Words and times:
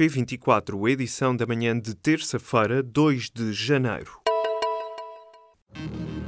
P24, 0.00 0.88
edição 0.88 1.36
da 1.36 1.44
manhã 1.44 1.78
de 1.78 1.94
terça-feira, 1.94 2.82
2 2.82 3.30
de 3.34 3.52
janeiro. 3.52 4.18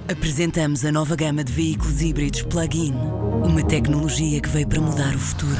Apresentamos 0.06 0.84
a 0.84 0.92
nova 0.92 1.16
gama 1.16 1.42
de 1.42 1.50
veículos 1.50 2.02
híbridos 2.02 2.42
plug-in. 2.42 2.92
Uma 2.92 3.66
tecnologia 3.66 4.42
que 4.42 4.48
veio 4.50 4.68
para 4.68 4.78
mudar 4.78 5.14
o 5.14 5.18
futuro. 5.18 5.56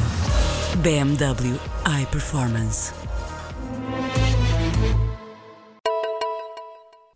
BMW 0.82 1.58
iPerformance. 2.02 2.92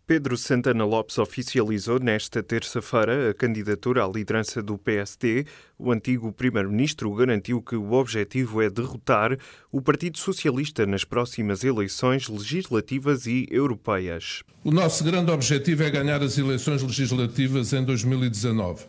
Pedro 0.07 0.37
Santana 0.37 0.85
Lopes 0.85 1.17
oficializou 1.17 1.99
nesta 1.99 2.41
terça-feira 2.41 3.29
a 3.29 3.33
candidatura 3.33 4.05
à 4.05 4.07
liderança 4.07 4.63
do 4.63 4.77
PSD. 4.77 5.45
O 5.77 5.91
antigo 5.91 6.31
primeiro-ministro 6.31 7.13
garantiu 7.13 7.61
que 7.61 7.75
o 7.75 7.91
objetivo 7.91 8.61
é 8.61 8.69
derrotar 8.69 9.37
o 9.69 9.81
Partido 9.81 10.17
Socialista 10.17 10.85
nas 10.85 11.03
próximas 11.03 11.65
eleições 11.65 12.29
legislativas 12.29 13.25
e 13.25 13.49
europeias. 13.51 14.43
O 14.63 14.71
nosso 14.71 15.03
grande 15.03 15.29
objetivo 15.29 15.83
é 15.83 15.89
ganhar 15.89 16.23
as 16.23 16.37
eleições 16.37 16.81
legislativas 16.81 17.73
em 17.73 17.83
2019. 17.83 18.85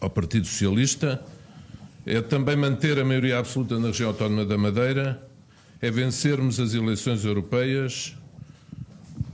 Ao 0.00 0.08
Partido 0.08 0.46
Socialista 0.46 1.22
é 2.06 2.22
também 2.22 2.56
manter 2.56 2.98
a 2.98 3.04
maioria 3.04 3.38
absoluta 3.38 3.78
na 3.78 3.88
região 3.88 4.08
autónoma 4.08 4.46
da 4.46 4.56
Madeira, 4.56 5.22
é 5.78 5.90
vencermos 5.90 6.58
as 6.58 6.72
eleições 6.72 7.22
europeias 7.22 8.16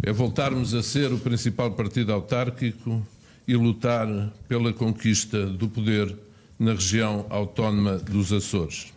é 0.03 0.13
voltarmos 0.13 0.75
a 0.75 0.83
ser 0.83 1.13
o 1.13 1.19
principal 1.19 1.71
partido 1.73 2.13
autárquico 2.13 3.07
e 3.47 3.55
lutar 3.55 4.09
pela 4.49 4.73
conquista 4.73 5.47
do 5.47 5.69
poder 5.69 6.17
na 6.59 6.73
região 6.73 7.27
autónoma 7.31 7.99
dos 7.99 8.33
Açores. 8.33 8.93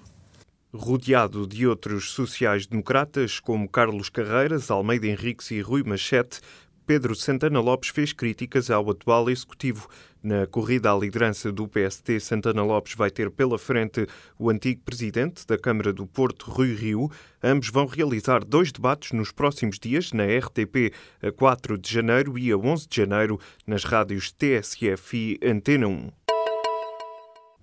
Rodeado 0.74 1.48
de 1.48 1.66
outros 1.66 2.12
sociais-democratas 2.12 3.40
como 3.40 3.70
Carlos 3.70 4.10
Carreiras, 4.10 4.70
Almeida 4.70 5.08
Henriques 5.08 5.50
e 5.52 5.62
Rui 5.62 5.84
Machete, 5.84 6.42
Pedro 6.86 7.16
Santana 7.16 7.60
Lopes 7.60 7.90
fez 7.90 8.14
críticas 8.14 8.70
ao 8.70 8.90
atual 8.92 9.28
executivo. 9.30 9.88
Na 10.22 10.46
corrida 10.46 10.92
à 10.92 10.96
liderança 10.96 11.52
do 11.52 11.68
PST, 11.68 12.20
Santana 12.20 12.64
Lopes 12.64 12.94
vai 12.94 13.10
ter 13.10 13.32
pela 13.32 13.58
frente 13.58 14.06
o 14.38 14.52
antigo 14.52 14.82
presidente 14.84 15.48
da 15.48 15.58
Câmara 15.58 15.92
do 15.92 16.06
Porto, 16.06 16.50
Rui 16.50 16.76
Rio. 16.76 17.10
Ambos 17.44 17.70
vão 17.70 17.88
realizar 17.88 18.44
dois 18.44 18.72
debates 18.72 19.14
nos 19.14 19.32
próximos 19.32 19.80
dias, 19.80 20.12
na 20.12 20.26
RTP, 20.26 20.94
a 21.24 21.32
4 21.32 21.78
de 21.78 21.92
janeiro 21.92 22.38
e 22.38 22.52
a 22.52 22.58
11 22.58 22.88
de 22.88 22.98
janeiro, 22.98 23.40
nas 23.66 23.84
rádios 23.84 24.32
TSF 24.32 25.18
e 25.18 25.40
Antena 25.44 25.88
1. 25.88 26.10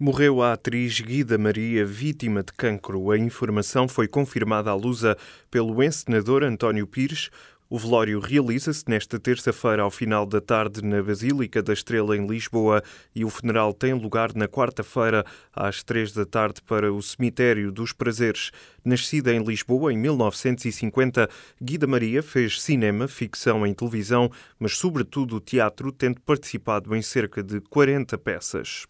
Morreu 0.04 0.42
a 0.42 0.54
atriz 0.54 1.00
Guida 1.00 1.38
Maria, 1.38 1.86
vítima 1.86 2.42
de 2.42 2.52
cancro. 2.52 3.12
A 3.12 3.16
informação 3.16 3.86
foi 3.86 4.08
confirmada 4.08 4.68
à 4.68 4.74
lusa 4.74 5.16
pelo 5.48 5.80
encenador 5.80 6.42
António 6.42 6.88
Pires. 6.88 7.30
O 7.72 7.78
velório 7.78 8.20
realiza-se 8.20 8.84
nesta 8.86 9.18
terça-feira, 9.18 9.82
ao 9.82 9.90
final 9.90 10.26
da 10.26 10.42
tarde, 10.42 10.84
na 10.84 11.02
Basílica 11.02 11.62
da 11.62 11.72
Estrela, 11.72 12.14
em 12.14 12.26
Lisboa, 12.26 12.82
e 13.14 13.24
o 13.24 13.30
funeral 13.30 13.72
tem 13.72 13.94
lugar 13.94 14.34
na 14.34 14.46
quarta-feira, 14.46 15.24
às 15.54 15.82
três 15.82 16.12
da 16.12 16.26
tarde, 16.26 16.60
para 16.60 16.92
o 16.92 17.00
Cemitério 17.00 17.72
dos 17.72 17.94
Prazeres. 17.94 18.50
Nascida 18.84 19.32
em 19.32 19.42
Lisboa 19.42 19.90
em 19.90 19.96
1950, 19.96 21.30
Guida 21.62 21.86
Maria 21.86 22.22
fez 22.22 22.60
cinema, 22.60 23.08
ficção 23.08 23.66
em 23.66 23.72
televisão, 23.72 24.30
mas, 24.58 24.76
sobretudo, 24.76 25.40
teatro, 25.40 25.90
tendo 25.90 26.20
participado 26.20 26.94
em 26.94 27.00
cerca 27.00 27.42
de 27.42 27.58
40 27.58 28.18
peças. 28.18 28.84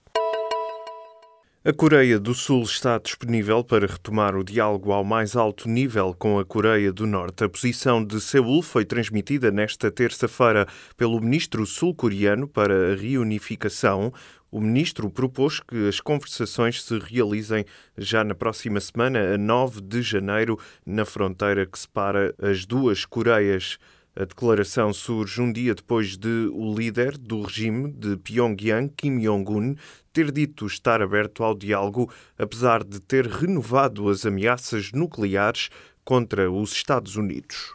A 1.65 1.73
Coreia 1.73 2.19
do 2.19 2.35
Sul 2.35 2.65
está 2.65 2.99
disponível 2.99 3.63
para 3.63 3.87
retomar 3.87 4.35
o 4.35 4.43
diálogo 4.43 4.91
ao 4.91 5.05
mais 5.05 5.37
alto 5.37 5.69
nível 5.69 6.13
com 6.13 6.41
a 6.41 6.45
Coreia 6.45 6.93
do 6.93 7.07
Norte. 7.07 7.45
A 7.45 7.49
posição 7.49 8.05
de 8.05 8.21
Seul 8.21 8.63
foi 8.63 8.85
transmitida 8.85 9.49
nesta 9.53 9.89
terça-feira 9.89 10.67
pelo 10.97 11.21
ministro 11.21 11.65
sul-coreano 11.65 12.49
para 12.49 12.91
a 12.91 12.97
reunificação. 12.97 14.13
O 14.51 14.61
ministro 14.61 15.09
propôs 15.09 15.61
que 15.61 15.87
as 15.87 16.01
conversações 16.01 16.83
se 16.83 16.99
realizem 16.99 17.65
já 17.97 18.25
na 18.25 18.35
próxima 18.35 18.81
semana, 18.81 19.33
a 19.33 19.39
9 19.39 19.83
de 19.83 20.03
janeiro, 20.03 20.59
na 20.85 21.05
fronteira 21.05 21.65
que 21.65 21.79
separa 21.79 22.35
as 22.43 22.67
duas 22.67 23.05
Coreias. 23.05 23.79
A 24.15 24.27
declaração 24.27 24.93
surge 24.93 25.41
um 25.41 25.51
dia 25.51 25.75
depois 25.75 26.19
de 26.19 26.51
o 26.53 26.75
líder 26.75 27.17
do 27.17 27.41
regime 27.41 27.91
de 27.91 28.19
Pyongyang, 28.19 28.93
Kim 28.95 29.19
Jong-un, 29.19 29.75
ter 30.13 30.31
dito 30.31 30.67
estar 30.67 31.01
aberto 31.01 31.43
ao 31.43 31.55
diálogo, 31.55 32.13
apesar 32.37 32.85
de 32.85 33.01
ter 33.01 33.27
renovado 33.27 34.11
as 34.11 34.27
ameaças 34.27 34.93
nucleares 34.93 35.71
contra 36.05 36.51
os 36.51 36.73
Estados 36.73 37.17
Unidos. 37.17 37.73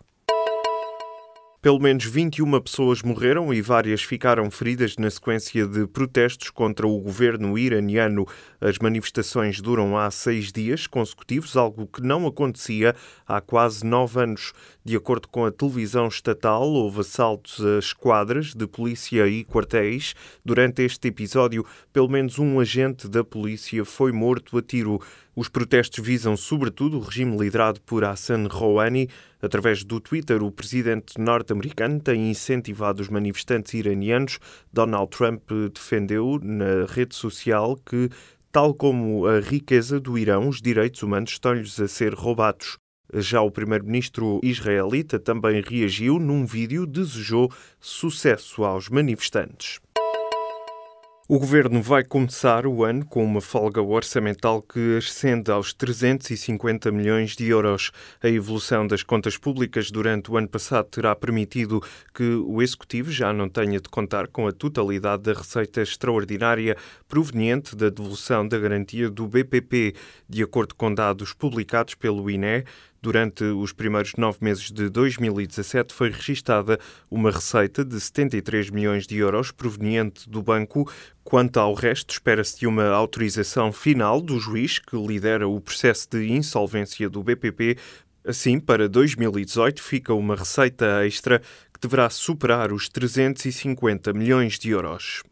Pelo 1.60 1.80
menos 1.80 2.06
21 2.06 2.62
pessoas 2.62 3.02
morreram 3.02 3.52
e 3.52 3.64
várias 3.64 4.04
ficaram 4.04 4.50
feridas 4.52 4.96
na 4.96 5.10
sequência 5.10 5.66
de 5.66 5.88
protestos 5.88 6.52
contra 6.52 6.88
o 6.88 7.00
governo 7.00 7.58
iraniano. 7.58 8.28
As 8.62 8.78
manifestações 8.78 9.60
duram 9.60 9.98
há 9.98 10.12
seis 10.12 10.52
dias 10.52 10.86
consecutivos, 10.86 11.58
algo 11.58 11.88
que 11.88 12.04
não 12.04 12.28
acontecia 12.28 12.96
há 13.26 13.42
quase 13.42 13.84
nove 13.84 14.22
anos. 14.22 14.54
De 14.86 14.96
acordo 14.96 15.28
com 15.28 15.46
a 15.46 15.52
televisão 15.52 16.08
estatal, 16.08 16.62
houve 16.62 17.02
assaltos 17.02 17.66
a 17.66 17.80
esquadras 17.80 18.54
de 18.54 18.68
polícia 18.68 19.28
e 19.28 19.44
quartéis. 19.44 20.14
Durante 20.46 20.84
este 20.84 21.08
episódio, 21.08 21.66
pelo 21.92 22.08
menos 22.08 22.38
um 22.38 22.60
agente 22.60 23.08
da 23.08 23.24
polícia 23.24 23.84
foi 23.84 24.12
morto 24.12 24.60
a 24.60 24.62
tiro. 24.62 25.02
Os 25.40 25.48
protestos 25.48 26.04
visam, 26.04 26.36
sobretudo, 26.36 26.98
o 26.98 27.00
regime 27.00 27.38
liderado 27.38 27.80
por 27.82 28.04
Hassan 28.04 28.48
Rouhani. 28.48 29.08
Através 29.40 29.84
do 29.84 30.00
Twitter, 30.00 30.42
o 30.42 30.52
presidente 30.52 31.22
norte-americano 31.22 32.00
tem 32.00 32.32
incentivado 32.32 33.04
os 33.04 33.08
manifestantes 33.08 33.76
iranianos. 33.76 34.40
Donald 34.74 35.16
Trump 35.16 35.44
defendeu 35.72 36.40
na 36.42 36.88
rede 36.92 37.14
social 37.14 37.76
que, 37.86 38.10
tal 38.52 38.74
como 38.74 39.28
a 39.28 39.40
riqueza 39.40 40.00
do 40.00 40.18
Irão, 40.18 40.50
os 40.50 40.60
direitos 40.60 41.04
humanos 41.04 41.34
estão-lhes 41.34 41.80
a 41.80 41.88
ser 41.88 42.16
roubados. 42.16 42.80
Já 43.14 43.40
o 43.40 43.52
primeiro-ministro 43.52 44.40
israelita 44.42 45.20
também 45.20 45.62
reagiu 45.62 46.18
num 46.18 46.48
vídeo, 46.48 46.88
desejou 46.88 47.52
sucesso 47.80 48.64
aos 48.64 48.90
manifestantes. 48.90 49.80
O 51.30 51.40
governo 51.40 51.82
vai 51.82 52.06
começar 52.06 52.66
o 52.66 52.86
ano 52.86 53.06
com 53.06 53.22
uma 53.22 53.42
folga 53.42 53.82
orçamental 53.82 54.62
que 54.62 54.96
ascende 54.96 55.52
aos 55.52 55.74
350 55.74 56.90
milhões 56.90 57.36
de 57.36 57.50
euros. 57.50 57.92
A 58.24 58.30
evolução 58.30 58.88
das 58.88 59.04
contas 59.04 59.36
públicas 59.36 59.92
durante 59.92 60.32
o 60.32 60.38
ano 60.38 60.48
passado 60.48 60.86
terá 60.86 61.14
permitido 61.14 61.84
que 62.14 62.24
o 62.24 62.62
executivo 62.62 63.12
já 63.12 63.34
não 63.34 63.50
tenha 63.50 63.82
de 63.82 63.90
contar 63.90 64.30
com 64.30 64.48
a 64.48 64.54
totalidade 64.54 65.24
da 65.24 65.34
receita 65.34 65.82
extraordinária 65.82 66.78
proveniente 67.10 67.76
da 67.76 67.90
devolução 67.90 68.48
da 68.48 68.58
garantia 68.58 69.10
do 69.10 69.28
BPP, 69.28 69.96
de 70.30 70.42
acordo 70.42 70.76
com 70.76 70.94
dados 70.94 71.34
publicados 71.34 71.94
pelo 71.94 72.32
INE. 72.32 72.64
Durante 73.02 73.44
os 73.44 73.72
primeiros 73.72 74.14
nove 74.18 74.40
meses 74.42 74.72
de 74.72 74.90
2017 74.90 75.94
foi 75.94 76.10
registada 76.10 76.80
uma 77.10 77.30
receita 77.30 77.86
de 77.86 78.00
73 78.00 78.72
milhões 78.72 79.06
de 79.06 79.18
euros 79.18 79.52
proveniente 79.52 80.28
do 80.30 80.42
banco. 80.42 80.90
Quanto 81.24 81.60
ao 81.60 81.74
resto, 81.74 82.12
espera-se 82.12 82.66
uma 82.66 82.88
autorização 82.90 83.72
final 83.72 84.20
do 84.20 84.40
juiz 84.40 84.80
que 84.80 84.96
lidera 84.98 85.48
o 85.48 85.62
processo 85.62 86.08
de 86.10 86.32
insolvência 86.32 87.08
do 87.10 87.24
BPP. 87.24 87.78
Assim, 88.26 88.60
para 88.60 88.90
2018 88.90 89.82
fica 89.82 90.14
uma 90.14 90.36
receita 90.36 91.06
extra 91.06 91.40
que 91.72 91.80
deverá 91.80 92.10
superar 92.10 92.74
os 92.74 92.90
350 92.90 94.12
milhões 94.12 94.58
de 94.58 94.72
euros. 94.72 95.24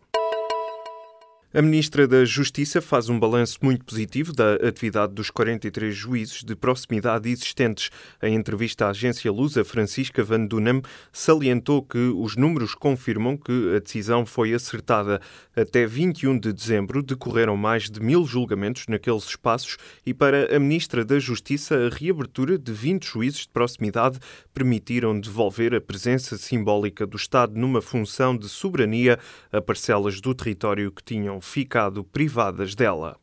A 1.58 1.62
Ministra 1.62 2.06
da 2.06 2.26
Justiça 2.26 2.82
faz 2.82 3.08
um 3.08 3.18
balanço 3.18 3.60
muito 3.62 3.86
positivo 3.86 4.34
da 4.34 4.56
atividade 4.56 5.14
dos 5.14 5.30
43 5.30 5.96
juízes 5.96 6.44
de 6.44 6.54
proximidade 6.54 7.30
existentes. 7.30 7.92
Em 8.22 8.36
entrevista 8.36 8.88
à 8.88 8.90
agência 8.90 9.32
Lusa, 9.32 9.64
Francisca 9.64 10.22
Van 10.22 10.46
Dunham 10.46 10.82
salientou 11.14 11.82
que 11.82 11.98
os 11.98 12.36
números 12.36 12.76
confirmam 12.76 13.38
que 13.38 13.74
a 13.74 13.80
decisão 13.80 14.26
foi 14.26 14.54
acertada. 14.54 15.22
Até 15.56 15.88
21 15.88 16.38
de 16.38 16.52
dezembro 16.52 17.02
decorreram 17.02 17.56
mais 17.56 17.90
de 17.90 18.02
mil 18.02 18.26
julgamentos 18.26 18.88
naqueles 18.90 19.24
espaços 19.24 19.78
e 20.06 20.14
para 20.14 20.54
a 20.54 20.60
Ministra 20.60 21.06
da 21.06 21.20
Justiça 21.20 21.88
a 21.88 21.90
reabertura 21.90 22.58
de 22.58 22.74
20 22.74 23.06
juízes 23.06 23.40
de 23.44 23.50
proximidade 23.54 24.20
permitiram 24.54 25.18
devolver 25.18 25.74
a 25.74 25.80
presença 25.80 26.38
simbólica 26.38 27.08
do 27.08 27.16
Estado 27.16 27.58
numa 27.58 27.82
função 27.82 28.38
de 28.38 28.50
soberania 28.50 29.18
a 29.54 29.62
parcelas 29.62 30.20
do 30.20 30.36
território 30.36 30.92
que 30.92 31.02
tinham 31.02 31.40
ficado 31.46 32.04
privadas 32.04 32.76
dela. 32.76 33.18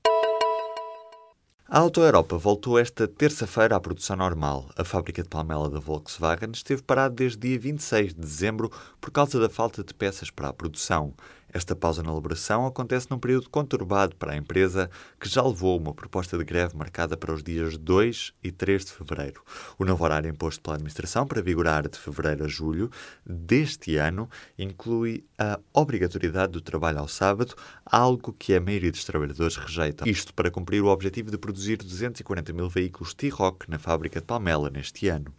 A 1.69 1.78
Auto 1.78 2.02
Europa 2.02 2.36
voltou 2.36 2.78
esta 2.78 3.08
terça-feira 3.08 3.74
à 3.74 3.80
produção 3.80 4.14
normal. 4.14 4.69
A 4.76 4.84
fábrica 4.84 5.22
de 5.22 5.28
Palmela 5.28 5.69
da 5.69 5.80
Volkswagen 5.80 6.50
esteve 6.52 6.82
parada 6.82 7.14
desde 7.14 7.38
dia 7.38 7.58
26 7.58 8.14
de 8.14 8.20
dezembro 8.20 8.70
por 9.00 9.10
causa 9.10 9.40
da 9.40 9.48
falta 9.48 9.82
de 9.82 9.92
peças 9.92 10.30
para 10.30 10.48
a 10.48 10.52
produção. 10.52 11.14
Esta 11.52 11.76
pausa 11.76 12.02
na 12.02 12.10
elaboração 12.10 12.66
acontece 12.66 13.10
num 13.10 13.19
período 13.19 13.50
conturbado 13.50 14.16
para 14.16 14.32
a 14.32 14.37
empresa, 14.37 14.90
que 15.20 15.28
já 15.28 15.43
levou 15.43 15.78
uma 15.78 15.93
proposta 15.93 16.38
de 16.38 16.44
greve 16.44 16.76
marcada 16.76 17.16
para 17.16 17.32
os 17.32 17.43
dias 17.43 17.76
2 17.76 18.32
e 18.43 18.50
3 18.50 18.84
de 18.87 18.93
fevereiro. 18.93 19.43
O 19.78 19.84
novo 19.84 20.02
horário 20.02 20.31
imposto 20.31 20.62
pela 20.62 20.76
administração 20.76 21.26
para 21.26 21.43
vigorar 21.43 21.87
de 21.88 21.99
fevereiro 21.99 22.44
a 22.44 22.49
julho 22.49 22.90
deste 23.26 23.96
ano 23.96 24.31
inclui 24.58 25.25
a 25.38 25.60
obrigatoriedade 25.75 26.52
do 26.52 26.60
trabalho 26.60 27.00
ao 27.00 27.08
sábado, 27.08 27.55
algo 27.84 28.32
que 28.32 28.55
a 28.55 28.60
maioria 28.60 28.90
dos 28.90 29.05
trabalhadores 29.05 29.56
rejeita. 29.56 30.08
Isto 30.08 30.32
para 30.32 30.50
cumprir 30.50 30.82
o 30.82 30.87
objetivo 30.87 31.31
de 31.31 31.37
produzir 31.37 31.76
240 31.76 32.52
mil 32.52 32.69
veículos 32.69 33.12
T-Rock 33.12 33.70
na 33.70 33.78
fábrica 33.78 34.20
de 34.20 34.26
Palmela 34.26 34.70
neste 34.70 35.08
ano. 35.08 35.34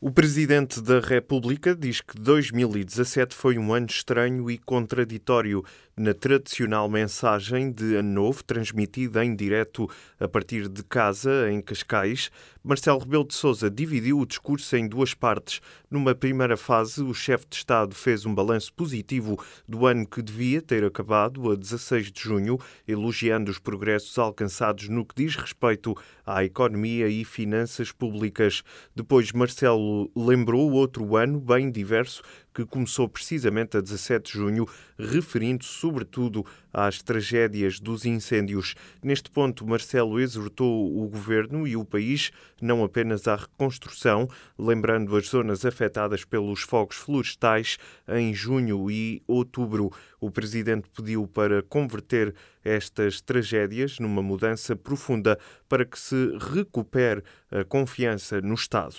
O 0.00 0.10
Presidente 0.10 0.82
da 0.82 1.00
República 1.00 1.74
diz 1.74 2.00
que 2.00 2.18
2017 2.18 3.34
foi 3.34 3.56
um 3.58 3.72
ano 3.72 3.86
estranho 3.86 4.50
e 4.50 4.58
contraditório 4.58 5.64
na 5.96 6.12
tradicional 6.12 6.88
mensagem 6.88 7.70
de 7.70 7.96
Ano 7.96 8.12
Novo, 8.12 8.42
transmitida 8.42 9.24
em 9.24 9.34
direto 9.34 9.88
a 10.18 10.26
partir 10.26 10.68
de 10.68 10.82
casa, 10.82 11.50
em 11.50 11.60
Cascais. 11.60 12.30
Marcelo 12.62 12.98
Rebelo 12.98 13.26
de 13.26 13.34
Sousa 13.34 13.70
dividiu 13.70 14.18
o 14.18 14.26
discurso 14.26 14.74
em 14.76 14.88
duas 14.88 15.14
partes. 15.14 15.60
Numa 15.90 16.14
primeira 16.14 16.56
fase, 16.56 17.02
o 17.02 17.14
chefe 17.14 17.46
de 17.48 17.56
Estado 17.56 17.94
fez 17.94 18.26
um 18.26 18.34
balanço 18.34 18.72
positivo 18.72 19.38
do 19.68 19.86
ano 19.86 20.06
que 20.06 20.22
devia 20.22 20.60
ter 20.60 20.84
acabado, 20.84 21.52
a 21.52 21.54
16 21.54 22.10
de 22.10 22.20
junho, 22.20 22.58
elogiando 22.88 23.50
os 23.50 23.58
progressos 23.58 24.18
alcançados 24.18 24.88
no 24.88 25.04
que 25.04 25.14
diz 25.14 25.36
respeito 25.36 25.94
à 26.26 26.44
economia 26.44 27.06
e 27.08 27.24
finanças 27.24 27.92
públicas. 27.92 28.62
Depois, 28.96 29.30
Marcelo 29.30 30.10
lembrou 30.16 30.72
outro 30.72 31.16
ano 31.16 31.38
bem 31.38 31.70
diverso 31.70 32.22
que 32.54 32.64
começou 32.64 33.08
precisamente 33.08 33.76
a 33.76 33.80
17 33.80 34.32
de 34.32 34.38
junho, 34.38 34.66
referindo 34.96 35.64
sobretudo 35.64 36.46
às 36.72 37.02
tragédias 37.02 37.80
dos 37.80 38.04
incêndios. 38.04 38.74
Neste 39.02 39.28
ponto, 39.30 39.66
Marcelo 39.66 40.20
exortou 40.20 40.96
o 40.96 41.08
governo 41.08 41.66
e 41.66 41.76
o 41.76 41.84
país 41.84 42.30
não 42.62 42.84
apenas 42.84 43.26
à 43.26 43.34
reconstrução, 43.34 44.28
lembrando 44.56 45.16
as 45.16 45.28
zonas 45.28 45.66
afetadas 45.66 46.24
pelos 46.24 46.62
fogos 46.62 46.96
florestais 46.96 47.76
em 48.08 48.32
junho 48.32 48.90
e 48.90 49.20
outubro. 49.26 49.90
O 50.20 50.30
presidente 50.30 50.88
pediu 50.96 51.26
para 51.26 51.62
converter 51.62 52.34
estas 52.64 53.20
tragédias 53.20 53.98
numa 53.98 54.22
mudança 54.22 54.74
profunda 54.76 55.38
para 55.68 55.84
que 55.84 55.98
se 55.98 56.36
recupere 56.38 57.22
a 57.50 57.64
confiança 57.64 58.40
no 58.40 58.54
Estado. 58.54 58.96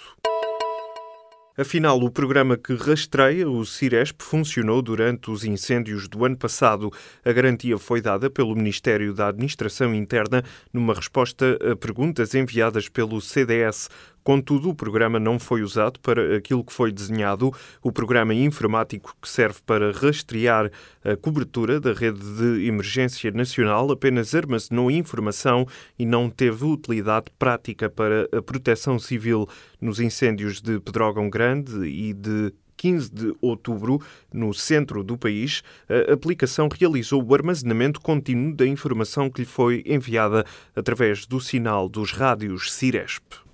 Afinal, 1.57 1.97
o 2.01 2.11
programa 2.11 2.57
que 2.57 2.75
rastreia 2.75 3.49
o 3.49 3.65
Ciresp 3.65 4.21
funcionou 4.21 4.81
durante 4.81 5.31
os 5.31 5.45
incêndios 5.45 6.05
do 6.05 6.25
ano 6.25 6.35
passado. 6.35 6.91
A 7.23 7.31
garantia 7.31 7.77
foi 7.77 8.01
dada 8.01 8.29
pelo 8.29 8.53
Ministério 8.53 9.13
da 9.13 9.29
Administração 9.29 9.95
Interna 9.95 10.43
numa 10.73 10.93
resposta 10.93 11.57
a 11.71 11.73
perguntas 11.73 12.35
enviadas 12.35 12.89
pelo 12.89 13.21
CDS. 13.21 13.89
Contudo, 14.25 14.71
o 14.71 14.75
programa 14.75 15.19
não 15.19 15.37
foi 15.37 15.61
usado 15.61 15.99
para 15.99 16.37
aquilo 16.37 16.63
que 16.63 16.73
foi 16.73 16.91
desenhado, 16.91 17.53
o 17.83 17.91
programa 17.91 18.33
informático 18.33 19.15
que 19.21 19.29
serve 19.29 19.59
para 19.63 19.91
rastrear 19.91 20.71
a 21.03 21.15
cobertura 21.15 21.79
da 21.79 21.93
rede 21.93 22.19
de 22.19 22.65
emergência 22.65 23.29
nacional 23.29 23.91
apenas 23.91 24.33
armazenou 24.33 24.89
informação 24.89 25.67
e 25.99 26.07
não 26.07 26.27
teve 26.27 26.65
utilidade 26.65 27.27
prática 27.37 27.87
para 27.87 28.27
a 28.35 28.41
proteção 28.41 28.97
civil 28.97 29.47
nos 29.79 29.99
incêndios 29.99 30.59
de 30.59 30.79
Pedrógão 30.79 31.29
Grande 31.29 31.85
e 31.87 32.11
de 32.11 32.51
15 32.77 33.11
de 33.11 33.35
outubro, 33.39 34.01
no 34.33 34.55
centro 34.55 35.03
do 35.03 35.17
país, 35.17 35.61
a 35.87 36.13
aplicação 36.13 36.67
realizou 36.67 37.23
o 37.23 37.33
armazenamento 37.33 38.01
contínuo 38.01 38.55
da 38.55 38.65
informação 38.65 39.29
que 39.29 39.41
lhe 39.41 39.47
foi 39.47 39.83
enviada 39.85 40.43
através 40.75 41.27
do 41.27 41.39
sinal 41.39 41.87
dos 41.87 42.11
rádios 42.11 42.73
Ciresp. 42.73 43.44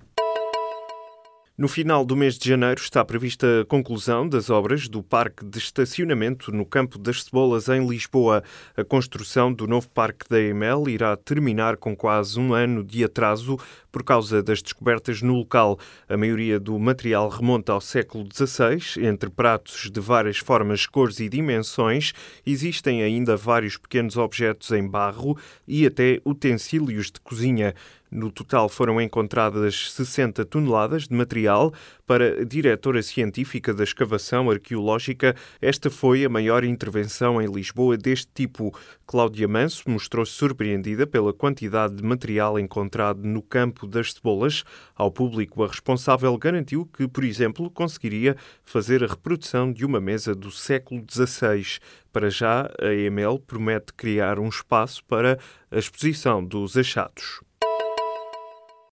No 1.56 1.68
final 1.68 2.02
do 2.02 2.16
mês 2.16 2.38
de 2.38 2.48
janeiro 2.48 2.80
está 2.80 3.04
prevista 3.04 3.60
a 3.60 3.64
conclusão 3.66 4.26
das 4.26 4.48
obras 4.48 4.88
do 4.88 5.02
parque 5.02 5.44
de 5.44 5.58
estacionamento 5.58 6.50
no 6.50 6.64
Campo 6.64 6.98
das 6.98 7.24
Cebolas, 7.24 7.68
em 7.68 7.86
Lisboa. 7.86 8.42
A 8.74 8.82
construção 8.82 9.52
do 9.52 9.66
novo 9.66 9.86
parque 9.90 10.26
da 10.30 10.40
EML 10.40 10.88
irá 10.88 11.14
terminar 11.14 11.76
com 11.76 11.94
quase 11.94 12.40
um 12.40 12.54
ano 12.54 12.82
de 12.82 13.04
atraso 13.04 13.58
por 13.92 14.02
causa 14.02 14.42
das 14.42 14.62
descobertas 14.62 15.20
no 15.20 15.34
local. 15.34 15.78
A 16.08 16.16
maioria 16.16 16.58
do 16.58 16.78
material 16.78 17.28
remonta 17.28 17.72
ao 17.72 17.82
século 17.82 18.26
XVI. 18.32 19.04
Entre 19.06 19.28
pratos 19.28 19.90
de 19.90 20.00
várias 20.00 20.38
formas, 20.38 20.86
cores 20.86 21.20
e 21.20 21.28
dimensões, 21.28 22.14
existem 22.46 23.02
ainda 23.02 23.36
vários 23.36 23.76
pequenos 23.76 24.16
objetos 24.16 24.70
em 24.70 24.88
barro 24.88 25.36
e 25.68 25.84
até 25.84 26.18
utensílios 26.24 27.10
de 27.10 27.20
cozinha. 27.20 27.74
No 28.14 28.30
total 28.30 28.68
foram 28.68 29.00
encontradas 29.00 29.90
60 29.92 30.44
toneladas 30.44 31.08
de 31.08 31.14
material. 31.14 31.72
Para 32.06 32.42
a 32.42 32.44
diretora 32.44 33.02
científica 33.02 33.72
da 33.72 33.84
escavação 33.84 34.50
arqueológica, 34.50 35.34
esta 35.62 35.88
foi 35.88 36.22
a 36.22 36.28
maior 36.28 36.62
intervenção 36.62 37.40
em 37.40 37.50
Lisboa 37.50 37.96
deste 37.96 38.28
tipo. 38.34 38.78
Cláudia 39.06 39.48
Manso 39.48 39.88
mostrou-se 39.88 40.32
surpreendida 40.32 41.06
pela 41.06 41.32
quantidade 41.32 41.94
de 41.94 42.02
material 42.02 42.58
encontrado 42.58 43.22
no 43.24 43.40
campo 43.40 43.86
das 43.86 44.12
cebolas. 44.12 44.62
Ao 44.94 45.10
público, 45.10 45.64
a 45.64 45.68
responsável 45.68 46.36
garantiu 46.36 46.84
que, 46.84 47.08
por 47.08 47.24
exemplo, 47.24 47.70
conseguiria 47.70 48.36
fazer 48.62 49.02
a 49.02 49.06
reprodução 49.06 49.72
de 49.72 49.86
uma 49.86 50.02
mesa 50.02 50.34
do 50.34 50.50
século 50.50 51.02
XVI. 51.10 51.78
Para 52.12 52.28
já, 52.28 52.70
a 52.78 52.92
EML 52.92 53.38
promete 53.38 53.94
criar 53.94 54.38
um 54.38 54.50
espaço 54.50 55.02
para 55.04 55.38
a 55.70 55.78
exposição 55.78 56.44
dos 56.44 56.76
achados. 56.76 57.40